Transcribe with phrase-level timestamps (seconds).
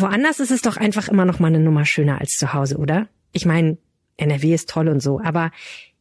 [0.00, 3.08] Woanders ist es doch einfach immer noch mal eine Nummer schöner als zu Hause, oder?
[3.32, 3.78] Ich meine,
[4.16, 5.50] NRW ist toll und so, aber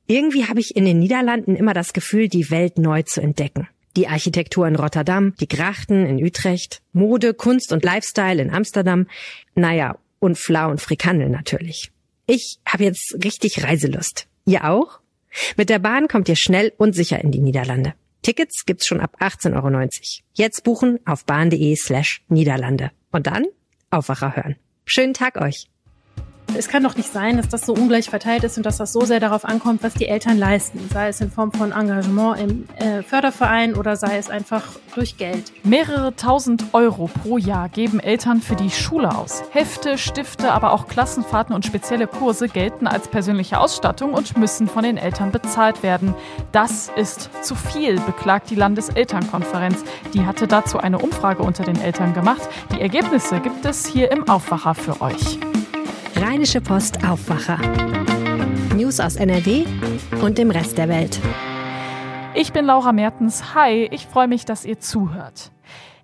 [0.07, 3.67] irgendwie habe ich in den Niederlanden immer das Gefühl, die Welt neu zu entdecken.
[3.95, 9.07] Die Architektur in Rotterdam, die Grachten in Utrecht, Mode, Kunst und Lifestyle in Amsterdam,
[9.55, 11.91] naja, und Flau und Frikandel natürlich.
[12.25, 14.27] Ich habe jetzt richtig Reiselust.
[14.45, 14.99] Ihr auch?
[15.57, 17.93] Mit der Bahn kommt ihr schnell und sicher in die Niederlande.
[18.21, 19.89] Tickets gibt's schon ab 18,90 Euro.
[20.33, 22.91] Jetzt buchen auf bahn.de slash Niederlande.
[23.11, 23.45] Und dann
[23.91, 24.55] Aufwacher hören.
[24.85, 25.69] Schönen Tag euch!
[26.59, 28.99] Es kann doch nicht sein, dass das so ungleich verteilt ist und dass das so
[29.05, 33.01] sehr darauf ankommt, was die Eltern leisten, sei es in Form von Engagement im äh,
[33.01, 34.63] Förderverein oder sei es einfach
[34.93, 35.53] durch Geld.
[35.63, 39.41] Mehrere tausend Euro pro Jahr geben Eltern für die Schule aus.
[39.51, 44.83] Hefte, Stifte, aber auch Klassenfahrten und spezielle Kurse gelten als persönliche Ausstattung und müssen von
[44.83, 46.13] den Eltern bezahlt werden.
[46.51, 49.85] Das ist zu viel, beklagt die Landeselternkonferenz.
[50.13, 52.49] Die hatte dazu eine Umfrage unter den Eltern gemacht.
[52.75, 55.39] Die Ergebnisse gibt es hier im Aufwacher für euch.
[56.21, 57.57] Rheinische Post Aufwacher.
[58.75, 59.63] News aus NRW
[60.21, 61.17] und dem Rest der Welt.
[62.33, 63.55] Ich bin Laura Mertens.
[63.55, 65.53] Hi, ich freue mich, dass ihr zuhört.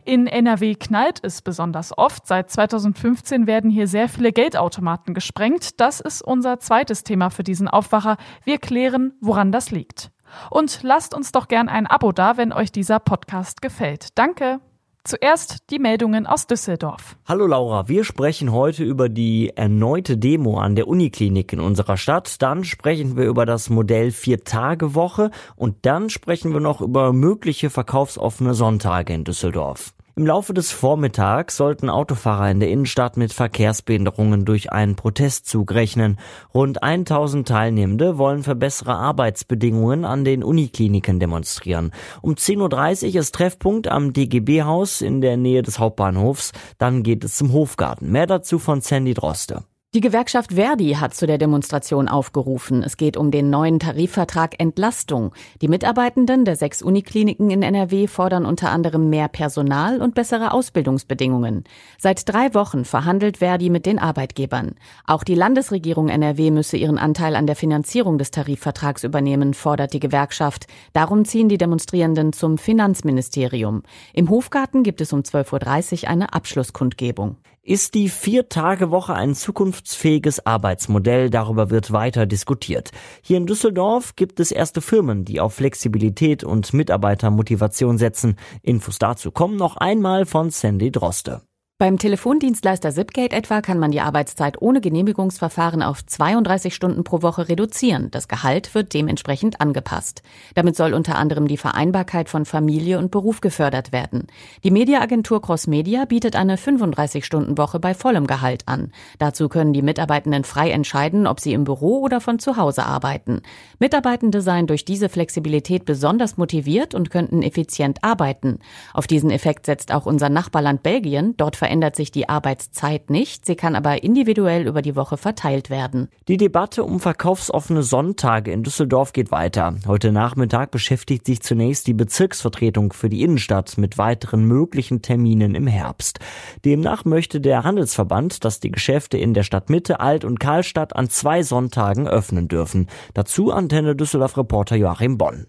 [0.06, 2.28] In NRW knallt es besonders oft.
[2.28, 5.82] Seit 2015 werden hier sehr viele Geldautomaten gesprengt.
[5.82, 8.16] Das ist unser zweites Thema für diesen Aufwacher.
[8.46, 10.12] Wir klären, woran das liegt.
[10.50, 14.18] Und lasst uns doch gern ein Abo da, wenn euch dieser Podcast gefällt.
[14.18, 14.62] Danke.
[15.06, 17.16] Zuerst die Meldungen aus Düsseldorf.
[17.28, 22.42] Hallo Laura, wir sprechen heute über die erneute Demo an der Uniklinik in unserer Stadt.
[22.42, 28.56] Dann sprechen wir über das Modell Vier-Tage-Woche und dann sprechen wir noch über mögliche verkaufsoffene
[28.56, 29.94] Sonntage in Düsseldorf.
[30.18, 36.18] Im Laufe des Vormittags sollten Autofahrer in der Innenstadt mit Verkehrsbehinderungen durch einen Protestzug rechnen.
[36.54, 41.92] Rund 1000 Teilnehmende wollen für bessere Arbeitsbedingungen an den Unikliniken demonstrieren.
[42.22, 46.54] Um 10.30 Uhr ist Treffpunkt am DGB-Haus in der Nähe des Hauptbahnhofs.
[46.78, 48.10] Dann geht es zum Hofgarten.
[48.10, 49.66] Mehr dazu von Sandy Droste.
[49.96, 52.84] Die Gewerkschaft Verdi hat zu der Demonstration aufgerufen.
[52.84, 55.32] Es geht um den neuen Tarifvertrag Entlastung.
[55.62, 61.64] Die Mitarbeitenden der sechs Unikliniken in NRW fordern unter anderem mehr Personal und bessere Ausbildungsbedingungen.
[61.98, 64.76] Seit drei Wochen verhandelt Verdi mit den Arbeitgebern.
[65.08, 70.02] Auch die Landesregierung NRW müsse ihren Anteil an der Finanzierung des Tarifvertrags übernehmen, fordert die
[70.02, 70.68] Gewerkschaft.
[70.92, 73.84] Darum ziehen die Demonstrierenden zum Finanzministerium.
[74.12, 77.38] Im Hofgarten gibt es um 12.30 Uhr eine Abschlusskundgebung.
[77.68, 81.32] Ist die Vier-Tage-Woche ein zukunftsfähiges Arbeitsmodell?
[81.32, 82.92] Darüber wird weiter diskutiert.
[83.24, 88.36] Hier in Düsseldorf gibt es erste Firmen, die auf Flexibilität und Mitarbeitermotivation setzen.
[88.62, 91.42] Infos dazu kommen noch einmal von Sandy Droste.
[91.78, 97.50] Beim Telefondienstleister Zipgate etwa kann man die Arbeitszeit ohne Genehmigungsverfahren auf 32 Stunden pro Woche
[97.50, 98.10] reduzieren.
[98.12, 100.24] Das Gehalt wird dementsprechend angepasst.
[100.54, 104.28] Damit soll unter anderem die Vereinbarkeit von Familie und Beruf gefördert werden.
[104.64, 108.94] Die Mediaagentur Crossmedia bietet eine 35-Stunden-Woche bei vollem Gehalt an.
[109.20, 113.42] Dazu können die Mitarbeitenden frei entscheiden, ob sie im Büro oder von zu Hause arbeiten.
[113.80, 118.60] Mitarbeitende seien durch diese Flexibilität besonders motiviert und könnten effizient arbeiten.
[118.94, 121.34] Auf diesen Effekt setzt auch unser Nachbarland Belgien.
[121.36, 126.10] Dort verändert sich die Arbeitszeit nicht, sie kann aber individuell über die Woche verteilt werden.
[126.28, 129.74] Die Debatte um verkaufsoffene Sonntage in Düsseldorf geht weiter.
[129.88, 135.66] Heute Nachmittag beschäftigt sich zunächst die Bezirksvertretung für die Innenstadt mit weiteren möglichen Terminen im
[135.66, 136.20] Herbst.
[136.66, 141.42] Demnach möchte der Handelsverband, dass die Geschäfte in der Stadtmitte, Alt- und Karlstadt an zwei
[141.42, 142.90] Sonntagen öffnen dürfen.
[143.16, 145.48] Dazu Antenne Düsseldorf Reporter Joachim Bonn.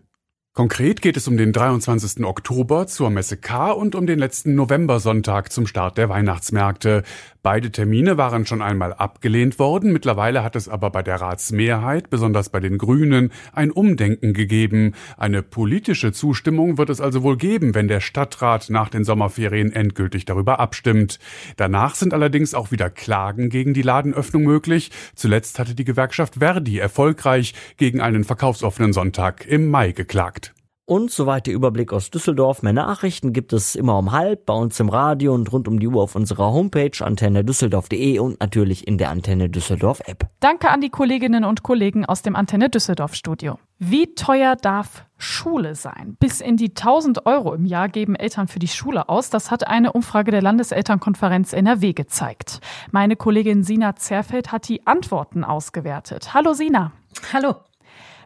[0.57, 2.25] Konkret geht es um den 23.
[2.25, 7.03] Oktober zur Messe K und um den letzten Novembersonntag zum Start der Weihnachtsmärkte.
[7.43, 9.93] Beide Termine waren schon einmal abgelehnt worden.
[9.93, 14.95] Mittlerweile hat es aber bei der Ratsmehrheit, besonders bei den Grünen, ein Umdenken gegeben.
[15.19, 20.25] Eine politische Zustimmung wird es also wohl geben, wenn der Stadtrat nach den Sommerferien endgültig
[20.25, 21.19] darüber abstimmt.
[21.59, 24.91] Danach sind allerdings auch wieder Klagen gegen die Ladenöffnung möglich.
[25.15, 30.46] Zuletzt hatte die Gewerkschaft Verdi erfolgreich gegen einen verkaufsoffenen Sonntag im Mai geklagt.
[30.89, 32.63] Und soweit der Überblick aus Düsseldorf.
[32.63, 35.89] Mehr Nachrichten gibt es immer um halb bei uns im Radio und rund um die
[35.89, 40.29] Uhr auf unserer Homepage antennedüsseldorf.de und natürlich in der Antenne Düsseldorf App.
[40.39, 43.59] Danke an die Kolleginnen und Kollegen aus dem Antenne Düsseldorf Studio.
[43.81, 46.17] Wie teuer darf Schule sein?
[46.21, 49.29] Bis in die 1000 Euro im Jahr geben Eltern für die Schule aus.
[49.29, 52.61] Das hat eine Umfrage der Landeselternkonferenz NRW gezeigt.
[52.93, 56.33] Meine Kollegin Sina Zerfeld hat die Antworten ausgewertet.
[56.33, 56.93] Hallo Sina.
[57.33, 57.57] Hallo.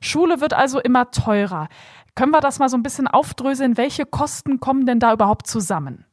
[0.00, 1.68] Schule wird also immer teurer.
[2.20, 3.78] Können wir das mal so ein bisschen aufdröseln?
[3.78, 6.04] Welche Kosten kommen denn da überhaupt zusammen?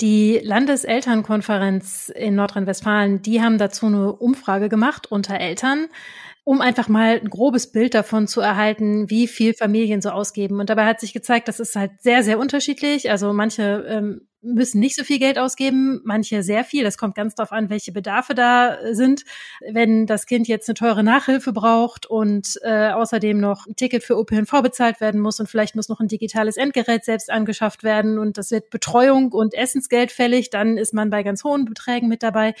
[0.00, 5.88] Die Landeselternkonferenz in Nordrhein-Westfalen, die haben dazu eine Umfrage gemacht unter Eltern,
[6.44, 10.60] um einfach mal ein grobes Bild davon zu erhalten, wie viel Familien so ausgeben.
[10.60, 13.10] Und dabei hat sich gezeigt, das ist halt sehr, sehr unterschiedlich.
[13.10, 16.84] Also manche ähm, müssen nicht so viel Geld ausgeben, manche sehr viel.
[16.84, 19.24] Das kommt ganz darauf an, welche Bedarfe da sind.
[19.68, 24.14] Wenn das Kind jetzt eine teure Nachhilfe braucht und äh, außerdem noch ein Ticket für
[24.14, 28.38] ÖPNV bezahlt werden muss und vielleicht muss noch ein digitales Endgerät selbst angeschafft werden und
[28.38, 32.54] das wird Betreuung und Essensgeld fällig, dann ist man bei ganz hohen Beträgen mit dabei.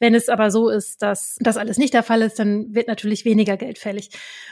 [0.00, 3.24] Wenn es aber so ist, dass das alles nicht der Fall ist, dann wird natürlich
[3.24, 4.10] weniger Geld fällig.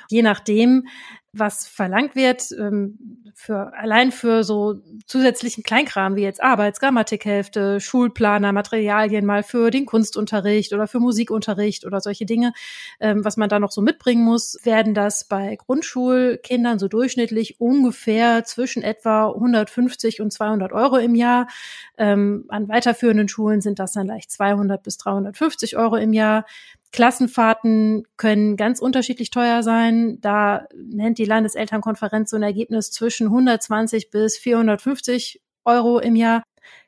[0.09, 0.87] Je nachdem,
[1.35, 2.99] was verlangt wird, ähm,
[3.35, 10.75] für, allein für so zusätzlichen Kleinkram wie jetzt Arbeitsgrammatikhälfte, Schulplaner, Materialien mal für den Kunstunterricht
[10.75, 12.53] oder für Musikunterricht oder solche Dinge,
[13.01, 18.45] ähm, was man da noch so mitbringen muss, werden das bei Grundschulkindern so durchschnittlich ungefähr
[18.45, 21.49] zwischen etwa 150 und 200 Euro im Jahr.
[21.97, 26.45] Ähm, an weiterführenden Schulen sind das dann leicht 200 bis 350 Euro im Jahr.
[26.93, 30.19] Klassenfahrten können ganz unterschiedlich teuer sein.
[30.21, 36.43] Da nennt die Landeselternkonferenz so ein Ergebnis zwischen 120 bis 450 Euro im Jahr.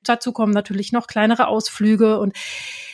[0.05, 2.37] Dazu kommen natürlich noch kleinere Ausflüge und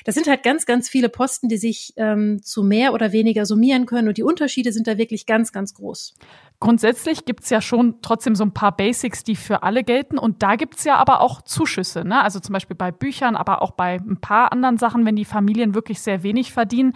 [0.05, 3.85] das sind halt ganz, ganz viele Posten, die sich ähm, zu mehr oder weniger summieren
[3.85, 6.15] können und die Unterschiede sind da wirklich ganz, ganz groß.
[6.61, 10.19] Grundsätzlich gibt's ja schon trotzdem so ein paar Basics, die für alle gelten.
[10.19, 12.05] Und da gibt's ja aber auch Zuschüsse.
[12.05, 12.23] Ne?
[12.23, 15.75] Also zum Beispiel bei Büchern, aber auch bei ein paar anderen Sachen, wenn die Familien
[15.75, 16.93] wirklich sehr wenig verdienen.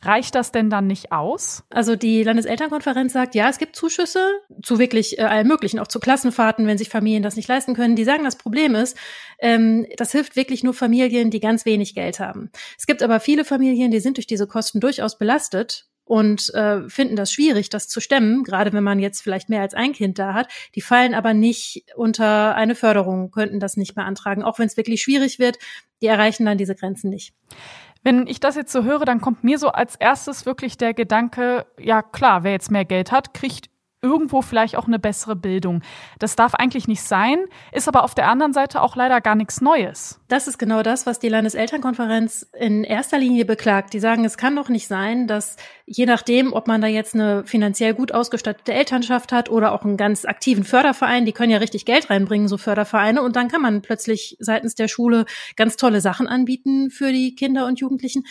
[0.00, 1.64] Reicht das denn dann nicht aus?
[1.70, 4.20] Also die Landeselternkonferenz sagt, ja, es gibt Zuschüsse
[4.62, 7.96] zu wirklich äh, allem Möglichen, auch zu Klassenfahrten, wenn sich Familien das nicht leisten können.
[7.96, 8.96] Die sagen, das Problem ist,
[9.40, 12.52] ähm, das hilft wirklich nur Familien, die ganz wenig Geld haben.
[12.78, 17.16] Es gibt aber viele Familien, die sind durch diese Kosten durchaus belastet und äh, finden
[17.16, 20.32] das schwierig, das zu stemmen, gerade wenn man jetzt vielleicht mehr als ein Kind da
[20.32, 20.48] hat.
[20.74, 25.02] Die fallen aber nicht unter eine Förderung, könnten das nicht beantragen, auch wenn es wirklich
[25.02, 25.58] schwierig wird.
[26.00, 27.34] Die erreichen dann diese Grenzen nicht.
[28.02, 31.66] Wenn ich das jetzt so höre, dann kommt mir so als erstes wirklich der Gedanke,
[31.78, 33.68] ja klar, wer jetzt mehr Geld hat, kriegt
[34.00, 35.82] irgendwo vielleicht auch eine bessere Bildung.
[36.18, 37.38] Das darf eigentlich nicht sein,
[37.72, 40.20] ist aber auf der anderen Seite auch leider gar nichts Neues.
[40.28, 43.92] Das ist genau das, was die Landeselternkonferenz in erster Linie beklagt.
[43.94, 47.44] Die sagen, es kann doch nicht sein, dass je nachdem, ob man da jetzt eine
[47.44, 51.84] finanziell gut ausgestattete Elternschaft hat oder auch einen ganz aktiven Förderverein, die können ja richtig
[51.84, 55.24] Geld reinbringen, so Fördervereine, und dann kann man plötzlich seitens der Schule
[55.56, 58.24] ganz tolle Sachen anbieten für die Kinder und Jugendlichen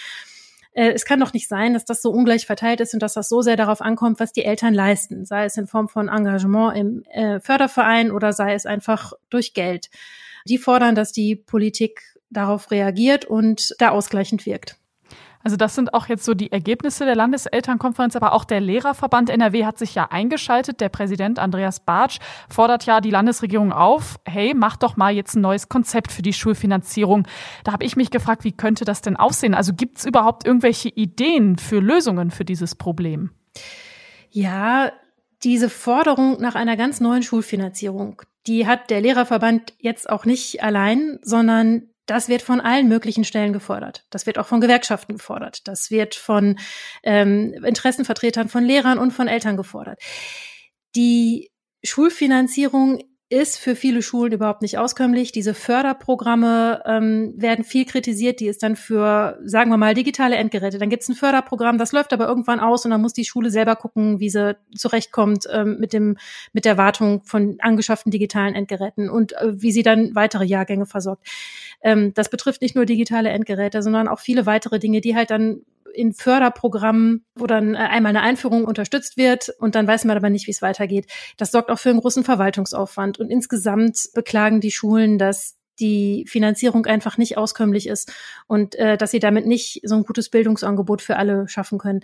[0.78, 3.30] äh, es kann doch nicht sein, dass das so ungleich verteilt ist und dass das
[3.30, 7.04] so sehr darauf ankommt, was die Eltern leisten, sei es in Form von Engagement im
[7.10, 9.90] äh, Förderverein oder sei es einfach durch Geld.
[10.46, 14.78] Die fordern, dass die Politik darauf reagiert und da ausgleichend wirkt.
[15.48, 19.64] Also das sind auch jetzt so die Ergebnisse der Landeselternkonferenz, aber auch der Lehrerverband NRW
[19.64, 20.82] hat sich ja eingeschaltet.
[20.82, 25.42] Der Präsident Andreas Bartsch fordert ja die Landesregierung auf, hey, mach doch mal jetzt ein
[25.42, 27.26] neues Konzept für die Schulfinanzierung.
[27.64, 29.54] Da habe ich mich gefragt, wie könnte das denn aussehen?
[29.54, 33.30] Also gibt es überhaupt irgendwelche Ideen für Lösungen für dieses Problem?
[34.30, 34.92] Ja,
[35.46, 41.20] diese Forderung nach einer ganz neuen Schulfinanzierung, die hat der Lehrerverband jetzt auch nicht allein,
[41.22, 44.06] sondern das wird von allen möglichen Stellen gefordert.
[44.10, 45.68] Das wird auch von Gewerkschaften gefordert.
[45.68, 46.58] Das wird von
[47.04, 50.02] ähm, Interessenvertretern von Lehrern und von Eltern gefordert.
[50.96, 51.52] Die
[51.84, 55.34] Schulfinanzierung ist für viele Schulen überhaupt nicht auskömmlich.
[55.34, 58.40] Diese Förderprogramme ähm, werden viel kritisiert.
[58.40, 60.78] Die ist dann für, sagen wir mal, digitale Endgeräte.
[60.78, 63.50] Dann gibt es ein Förderprogramm, das läuft aber irgendwann aus und dann muss die Schule
[63.50, 66.18] selber gucken, wie sie zurechtkommt ähm, mit dem
[66.54, 71.28] mit der Wartung von angeschafften digitalen Endgeräten und äh, wie sie dann weitere Jahrgänge versorgt.
[71.82, 75.64] Ähm, das betrifft nicht nur digitale Endgeräte, sondern auch viele weitere Dinge, die halt dann
[75.98, 80.30] in Förderprogrammen, wo dann äh, einmal eine Einführung unterstützt wird und dann weiß man aber
[80.30, 81.08] nicht, wie es weitergeht.
[81.38, 83.20] Das sorgt auch für einen großen Verwaltungsaufwand.
[83.20, 88.12] Und insgesamt beklagen die Schulen, dass die Finanzierung einfach nicht auskömmlich ist
[88.48, 92.02] und äh, dass sie damit nicht so ein gutes Bildungsangebot für alle schaffen können.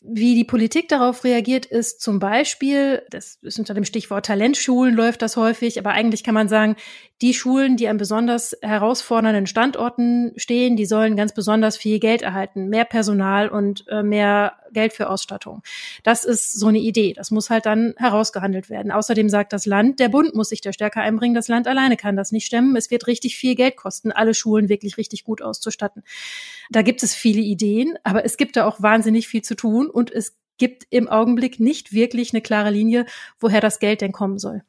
[0.00, 5.22] Wie die Politik darauf reagiert, ist zum Beispiel, das ist unter dem Stichwort Talentschulen läuft
[5.22, 6.76] das häufig, aber eigentlich kann man sagen,
[7.20, 12.68] die Schulen, die an besonders herausfordernden Standorten stehen, die sollen ganz besonders viel Geld erhalten,
[12.68, 15.62] mehr Personal und äh, mehr Geld für Ausstattung.
[16.04, 17.14] Das ist so eine Idee.
[17.14, 18.92] Das muss halt dann herausgehandelt werden.
[18.92, 21.34] Außerdem sagt das Land, der Bund muss sich da stärker einbringen.
[21.34, 22.76] Das Land alleine kann das nicht stemmen.
[22.76, 26.04] Es wird richtig viel Geld kosten, alle Schulen wirklich richtig gut auszustatten.
[26.70, 30.10] Da gibt es viele Ideen, aber es gibt da auch wahnsinnig viel zu tun und
[30.10, 33.06] es gibt im Augenblick nicht wirklich eine klare Linie,
[33.40, 34.62] woher das Geld denn kommen soll.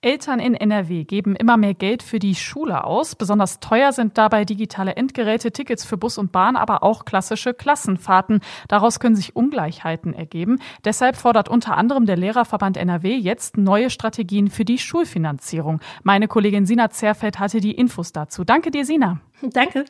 [0.00, 3.16] Eltern in NRW geben immer mehr Geld für die Schule aus.
[3.16, 8.38] Besonders teuer sind dabei digitale Endgeräte, Tickets für Bus und Bahn, aber auch klassische Klassenfahrten.
[8.68, 10.60] Daraus können sich Ungleichheiten ergeben.
[10.84, 15.80] Deshalb fordert unter anderem der Lehrerverband NRW jetzt neue Strategien für die Schulfinanzierung.
[16.04, 18.44] Meine Kollegin Sina Zerfeld hatte die Infos dazu.
[18.44, 19.20] Danke dir, Sina.
[19.42, 19.84] Danke.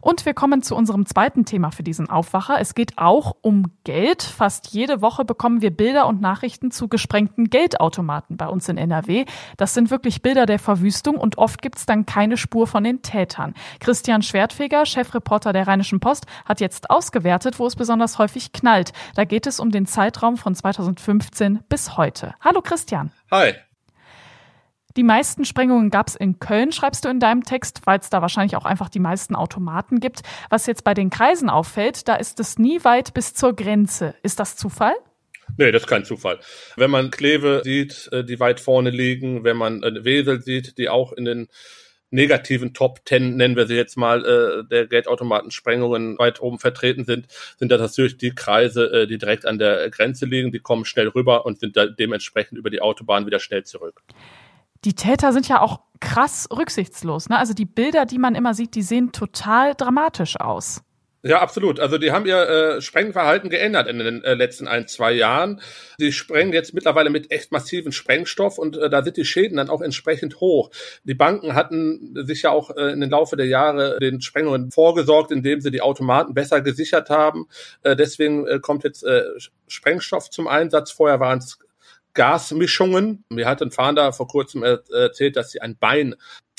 [0.00, 2.60] Und wir kommen zu unserem zweiten Thema für diesen Aufwacher.
[2.60, 4.22] Es geht auch um Geld.
[4.22, 9.24] Fast jede Woche bekommen wir Bilder und Nachrichten zu gesprengten Geldautomaten bei uns in NRW.
[9.56, 13.02] Das sind wirklich Bilder der Verwüstung und oft gibt es dann keine Spur von den
[13.02, 13.54] Tätern.
[13.80, 18.92] Christian Schwertfeger, Chefreporter der Rheinischen Post, hat jetzt ausgewertet, wo es besonders häufig knallt.
[19.14, 22.34] Da geht es um den Zeitraum von 2015 bis heute.
[22.40, 23.12] Hallo Christian.
[23.30, 23.54] Hi.
[24.96, 28.22] Die meisten Sprengungen gab es in Köln, schreibst du in deinem Text, weil es da
[28.22, 30.20] wahrscheinlich auch einfach die meisten Automaten gibt.
[30.50, 34.14] Was jetzt bei den Kreisen auffällt, da ist es nie weit bis zur Grenze.
[34.22, 34.94] Ist das Zufall?
[35.56, 36.38] Nee, das ist kein Zufall.
[36.76, 40.88] Wenn man Kleve sieht, äh, die weit vorne liegen, wenn man äh, Wesel sieht, die
[40.88, 41.48] auch in den
[42.10, 47.26] negativen Top Ten, nennen wir sie jetzt mal, äh, der Geldautomatensprengungen weit oben vertreten sind,
[47.58, 51.44] sind das natürlich die Kreise, die direkt an der Grenze liegen, die kommen schnell rüber
[51.44, 54.02] und sind dementsprechend über die Autobahn wieder schnell zurück
[54.84, 57.28] die Täter sind ja auch krass rücksichtslos.
[57.28, 57.38] Ne?
[57.38, 60.82] Also die Bilder, die man immer sieht, die sehen total dramatisch aus.
[61.26, 61.80] Ja, absolut.
[61.80, 65.62] Also die haben ihr äh, Sprengverhalten geändert in den äh, letzten ein, zwei Jahren.
[65.96, 69.70] Sie sprengen jetzt mittlerweile mit echt massiven Sprengstoff und äh, da sind die Schäden dann
[69.70, 70.70] auch entsprechend hoch.
[71.04, 75.30] Die Banken hatten sich ja auch äh, in den Laufe der Jahre den Sprengungen vorgesorgt,
[75.30, 77.46] indem sie die Automaten besser gesichert haben.
[77.84, 79.22] Äh, deswegen äh, kommt jetzt äh,
[79.66, 80.90] Sprengstoff zum Einsatz.
[80.90, 81.58] Vorher waren es
[82.14, 83.24] Gasmischungen.
[83.28, 86.14] Mir hat ein Fahnder vor kurzem erzählt, dass sie ein Bein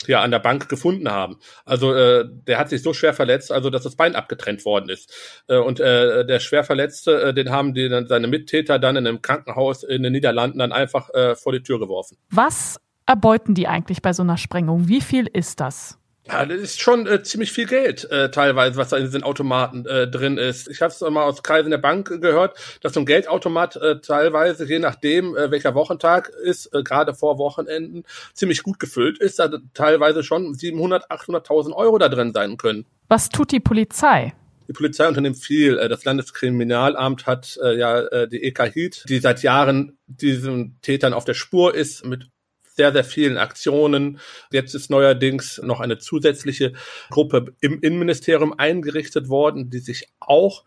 [0.07, 1.37] ja an der Bank gefunden haben.
[1.63, 5.13] Also äh, der hat sich so schwer verletzt, also dass das Bein abgetrennt worden ist.
[5.47, 9.21] Äh, und äh, der schwer äh, den haben die dann seine Mittäter dann in einem
[9.21, 12.17] Krankenhaus in den Niederlanden dann einfach äh, vor die Tür geworfen.
[12.29, 14.87] Was erbeuten die eigentlich bei so einer Sprengung?
[14.87, 15.97] Wie viel ist das?
[16.27, 19.85] Ja, das ist schon äh, ziemlich viel Geld äh, teilweise, was da in diesen Automaten
[19.85, 20.67] äh, drin ist.
[20.67, 24.65] Ich habe es mal aus Kreisen der Bank gehört, dass so ein Geldautomat äh, teilweise,
[24.65, 29.49] je nachdem, äh, welcher Wochentag ist, äh, gerade vor Wochenenden, ziemlich gut gefüllt ist, da
[29.75, 32.85] teilweise schon 700, 800.000 Euro da drin sein können.
[33.07, 34.33] Was tut die Polizei?
[34.67, 35.77] Die Polizei unternimmt viel.
[35.77, 41.25] Äh, das Landeskriminalamt hat äh, ja äh, die EK-HIT, die seit Jahren diesen Tätern auf
[41.25, 42.29] der Spur ist, mit
[42.75, 44.19] sehr, sehr vielen Aktionen.
[44.51, 46.73] Jetzt ist neuerdings noch eine zusätzliche
[47.09, 50.65] Gruppe im Innenministerium eingerichtet worden, die sich auch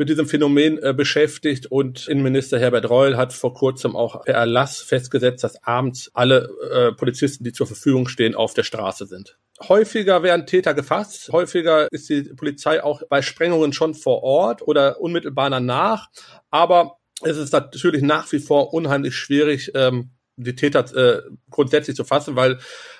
[0.00, 4.80] mit diesem Phänomen äh, beschäftigt und Innenminister Herbert Reul hat vor kurzem auch per Erlass
[4.80, 9.36] festgesetzt, dass abends alle äh, Polizisten, die zur Verfügung stehen, auf der Straße sind.
[9.68, 15.02] Häufiger werden Täter gefasst, häufiger ist die Polizei auch bei Sprengungen schon vor Ort oder
[15.02, 16.08] unmittelbar danach,
[16.50, 22.04] aber es ist natürlich nach wie vor unheimlich schwierig, ähm, die Täter äh, grundsätzlich zu
[22.04, 22.58] fassen, weil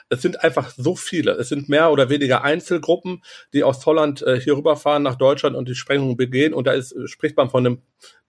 [0.08, 1.32] es sind einfach so viele.
[1.32, 5.68] Es sind mehr oder weniger Einzelgruppen, die aus Holland äh, hier rüberfahren nach Deutschland und
[5.68, 6.52] die Sprengungen begehen.
[6.52, 7.82] Und da ist, spricht man von einem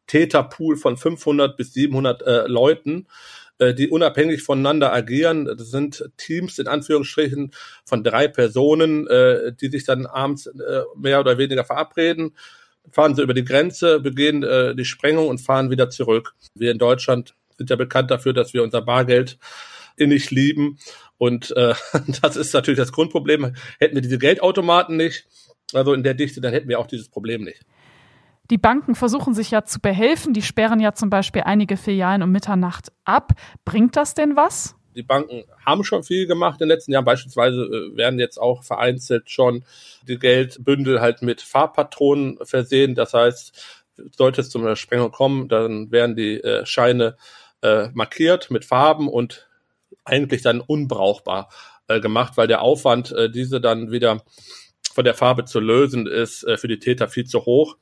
[0.07, 3.07] Täterpool von 500 bis 700 äh, Leuten,
[3.59, 5.45] äh, die unabhängig voneinander agieren.
[5.45, 7.51] Das sind Teams in Anführungsstrichen
[7.85, 12.35] von drei Personen, äh, die sich dann abends äh, mehr oder weniger verabreden
[12.89, 16.33] fahren sie über die Grenze, begehen äh, die Sprengung und fahren wieder zurück.
[16.55, 19.37] Wir in Deutschland sind ja bekannt dafür, dass wir unser Bargeld
[19.95, 20.79] innig lieben.
[21.17, 21.75] Und äh,
[22.21, 23.55] das ist natürlich das Grundproblem.
[23.79, 25.27] Hätten wir diese Geldautomaten nicht,
[25.73, 27.63] also in der Dichte, dann hätten wir auch dieses Problem nicht.
[28.49, 30.33] Die Banken versuchen sich ja zu behelfen.
[30.33, 33.33] Die sperren ja zum Beispiel einige Filialen um Mitternacht ab.
[33.63, 34.75] Bringt das denn was?
[34.93, 37.05] Die Banken haben schon viel gemacht in den letzten Jahren.
[37.05, 39.63] Beispielsweise äh, werden jetzt auch vereinzelt schon
[40.07, 42.95] die Geldbündel halt mit Farbpatronen versehen.
[42.95, 43.81] Das heißt,
[44.17, 47.15] sollte es zum Sprengung kommen, dann werden die äh, Scheine
[47.61, 49.49] äh, markiert mit Farben und
[50.03, 51.49] eigentlich dann unbrauchbar
[51.87, 54.23] äh, gemacht, weil der Aufwand, äh, diese dann wieder
[54.93, 57.77] von der Farbe zu lösen, ist äh, für die Täter viel zu hoch.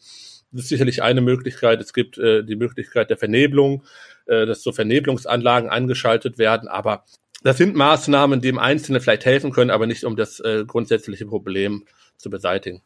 [0.51, 1.81] Das ist sicherlich eine Möglichkeit.
[1.81, 3.83] Es gibt äh, die Möglichkeit der Vernebelung,
[4.25, 7.05] äh, dass so Vernebelungsanlagen angeschaltet werden, aber
[7.41, 11.25] das sind Maßnahmen, die im Einzelnen vielleicht helfen können, aber nicht um das äh, grundsätzliche
[11.25, 11.85] Problem
[12.17, 12.81] zu beseitigen.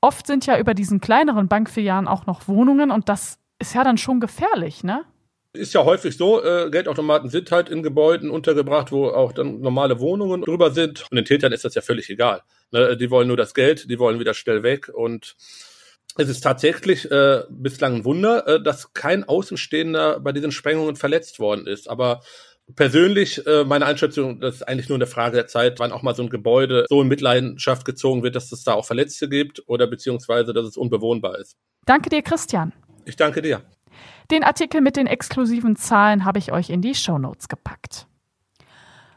[0.00, 3.98] Oft sind ja über diesen kleineren Bankfilialen auch noch Wohnungen und das ist ja dann
[3.98, 5.04] schon gefährlich, ne?
[5.54, 10.00] Ist ja häufig so, äh, Geldautomaten sind halt in Gebäuden untergebracht, wo auch dann normale
[10.00, 11.06] Wohnungen drüber sind.
[11.10, 12.42] Und den Tätern ist das ja völlig egal.
[12.72, 12.96] Ne?
[12.96, 14.90] Die wollen nur das Geld, die wollen wieder schnell weg.
[14.92, 15.36] Und
[16.16, 21.38] es ist tatsächlich äh, bislang ein Wunder, äh, dass kein Außenstehender bei diesen Sprengungen verletzt
[21.38, 21.88] worden ist.
[21.88, 22.22] Aber
[22.76, 26.14] persönlich, äh, meine Einschätzung, das ist eigentlich nur eine Frage der Zeit, wann auch mal
[26.14, 29.86] so ein Gebäude so in Mitleidenschaft gezogen wird, dass es da auch Verletzte gibt oder
[29.86, 31.56] beziehungsweise, dass es unbewohnbar ist.
[31.86, 32.72] Danke dir, Christian.
[33.04, 33.62] Ich danke dir.
[34.30, 38.06] Den Artikel mit den exklusiven Zahlen habe ich euch in die Show Notes gepackt.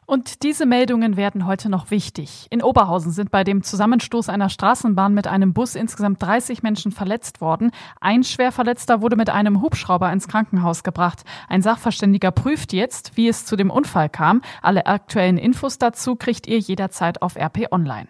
[0.09, 2.47] Und diese Meldungen werden heute noch wichtig.
[2.49, 7.41] In Oberhausen sind bei dem Zusammenstoß einer Straßenbahn mit einem Bus insgesamt 30 Menschen verletzt
[7.41, 7.71] worden.
[7.99, 11.25] Ein Schwerverletzter wurde mit einem Hubschrauber ins Krankenhaus gebracht.
[11.49, 14.41] Ein Sachverständiger prüft jetzt, wie es zu dem Unfall kam.
[14.61, 18.07] Alle aktuellen Infos dazu kriegt ihr jederzeit auf RP Online.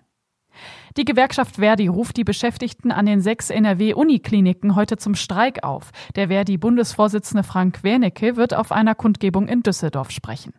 [0.98, 5.92] Die Gewerkschaft Verdi ruft die Beschäftigten an den sechs NRW-Unikliniken heute zum Streik auf.
[6.16, 10.54] Der Verdi-Bundesvorsitzende Frank Wernicke wird auf einer Kundgebung in Düsseldorf sprechen.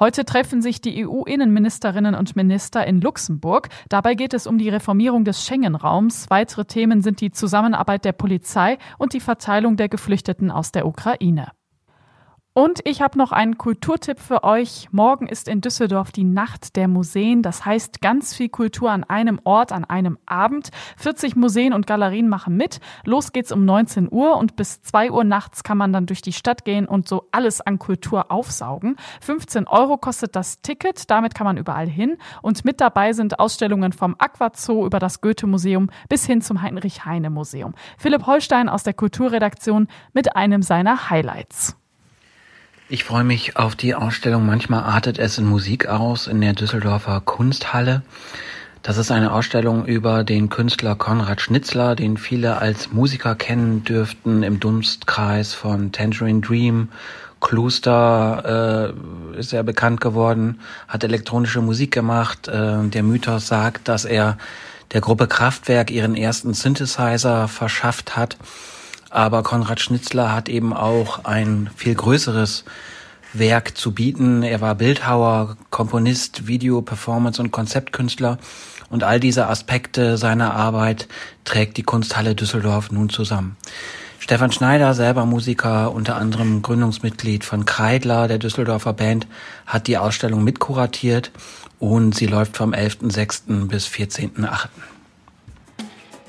[0.00, 3.68] Heute treffen sich die EU-Innenministerinnen und Minister in Luxemburg.
[3.88, 6.28] Dabei geht es um die Reformierung des Schengen-Raums.
[6.28, 11.52] Weitere Themen sind die Zusammenarbeit der Polizei und die Verteilung der Geflüchteten aus der Ukraine.
[12.54, 14.88] Und ich habe noch einen Kulturtipp für euch.
[14.92, 17.40] Morgen ist in Düsseldorf die Nacht der Museen.
[17.40, 20.68] Das heißt ganz viel Kultur an einem Ort, an einem Abend.
[20.98, 22.80] 40 Museen und Galerien machen mit.
[23.06, 26.34] Los geht's um 19 Uhr und bis 2 Uhr nachts kann man dann durch die
[26.34, 28.96] Stadt gehen und so alles an Kultur aufsaugen.
[29.22, 31.10] 15 Euro kostet das Ticket.
[31.10, 32.18] Damit kann man überall hin.
[32.42, 37.72] Und mit dabei sind Ausstellungen vom Aquazoo über das Goethe-Museum bis hin zum Heinrich-Heine-Museum.
[37.96, 41.78] Philipp Holstein aus der Kulturredaktion mit einem seiner Highlights.
[42.92, 47.22] Ich freue mich auf die Ausstellung Manchmal artet es in Musik aus in der Düsseldorfer
[47.24, 48.02] Kunsthalle.
[48.82, 54.42] Das ist eine Ausstellung über den Künstler Konrad Schnitzler, den viele als Musiker kennen dürften
[54.42, 56.90] im Dunstkreis von Tangerine Dream.
[57.40, 58.92] Kloster
[59.34, 62.46] äh, ist er bekannt geworden, hat elektronische Musik gemacht.
[62.46, 64.36] Äh, der Mythos sagt, dass er
[64.92, 68.36] der Gruppe Kraftwerk ihren ersten Synthesizer verschafft hat.
[69.12, 72.64] Aber Konrad Schnitzler hat eben auch ein viel größeres
[73.34, 74.42] Werk zu bieten.
[74.42, 78.38] Er war Bildhauer, Komponist, Video, Performance und Konzeptkünstler.
[78.88, 81.08] Und all diese Aspekte seiner Arbeit
[81.44, 83.56] trägt die Kunsthalle Düsseldorf nun zusammen.
[84.18, 89.26] Stefan Schneider, selber Musiker, unter anderem Gründungsmitglied von Kreidler, der Düsseldorfer Band,
[89.66, 91.32] hat die Ausstellung mitkuratiert
[91.80, 93.66] und sie läuft vom 11.06.
[93.66, 94.68] bis 14.08.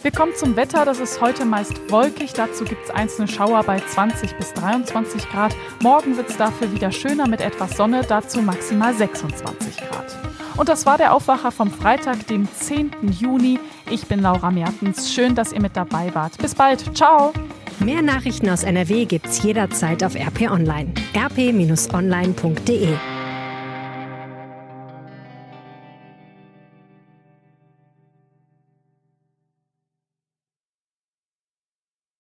[0.03, 0.83] Wir kommen zum Wetter.
[0.83, 2.33] Das ist heute meist wolkig.
[2.33, 5.55] Dazu gibt es einzelne Schauer bei 20 bis 23 Grad.
[5.81, 8.01] Morgen wird es dafür wieder schöner mit etwas Sonne.
[8.05, 10.17] Dazu maximal 26 Grad.
[10.57, 12.91] Und das war der Aufwacher vom Freitag, dem 10.
[13.17, 13.60] Juni.
[13.89, 15.13] Ich bin Laura Mertens.
[15.13, 16.38] Schön, dass ihr mit dabei wart.
[16.38, 16.98] Bis bald.
[16.98, 17.31] Ciao.
[17.79, 20.93] Mehr Nachrichten aus NRW gibt's jederzeit auf RP Online.
[21.15, 22.98] rp-online.de